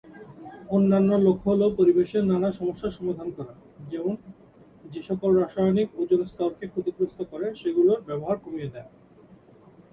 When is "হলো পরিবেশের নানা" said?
1.51-2.49